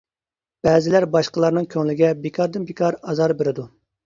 [0.67, 3.69] بەزىلەر باشقىلارنىڭ كۆڭلىگە بىكاردىن-بىكار ئازار بېرىدۇ.